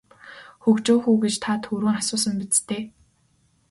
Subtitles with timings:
[0.63, 2.83] Хөгжөөх үү гэж та түрүүн асуусан биз дээ.